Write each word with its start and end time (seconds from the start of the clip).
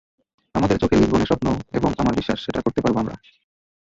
আমাদের 0.55 0.77
চোখে 0.79 0.95
লিসবনের 0.95 1.27
স্বপ্ন 1.27 1.47
এবং 1.73 1.89
আমার 1.97 2.13
বিশ্বাস 2.15 2.37
সেটা 2.41 2.59
করতে 2.61 2.79
পারব 2.81 2.95
আমরা। 2.97 3.15